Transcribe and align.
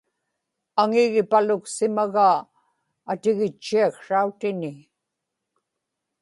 aŋigipaluksimagaa 0.81 2.37
atigitchiaksrautini 3.11 4.71